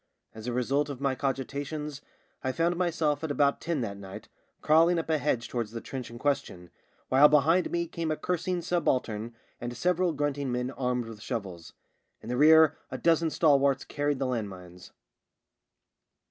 [0.33, 2.01] As a result of my cogi tations
[2.43, 4.29] I found myself at about ten that night
[4.63, 6.71] crawling up a hedge towards the trench in question,
[7.09, 11.73] while behind me came a cursing subaltern and several grunting men armed with shovels.
[12.19, 14.91] In the rear a dozen stalwarts carried the land mines.